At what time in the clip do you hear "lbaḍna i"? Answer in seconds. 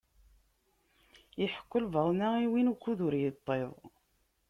1.85-2.47